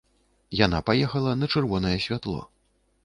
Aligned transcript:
Яна 0.59 0.79
паехала 0.87 1.35
на 1.41 1.51
чырвонае 1.57 1.95
святло. 2.07 2.41